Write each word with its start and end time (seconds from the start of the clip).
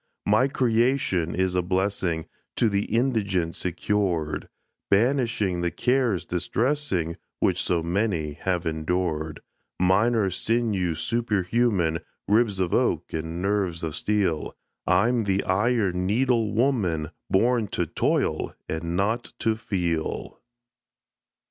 My 0.25 0.47
creation 0.47 1.35
is 1.35 1.53
a 1.53 1.61
blessing 1.61 2.25
To 2.55 2.69
the 2.69 2.85
indigent 2.85 3.55
secured, 3.55 4.49
Banishing 4.89 5.61
the 5.61 5.69
cares 5.69 6.25
distressing 6.25 7.17
Which 7.39 7.61
so 7.61 7.83
many 7.83 8.33
have 8.33 8.65
endured: 8.65 9.41
Mine 9.79 10.15
are 10.15 10.31
sinews 10.31 11.01
superhuman, 11.01 11.99
Ribs 12.27 12.59
of 12.59 12.73
oak 12.73 13.13
and 13.13 13.43
nerves 13.43 13.83
of 13.83 13.95
steel 13.95 14.57
I'm 14.87 15.25
the 15.25 15.43
Iron 15.43 16.07
Needle 16.07 16.51
Woman 16.51 17.11
Born 17.29 17.67
to 17.67 17.85
toil 17.85 18.55
and 18.67 18.95
not 18.97 19.33
to 19.37 19.55
feel. 19.55 20.41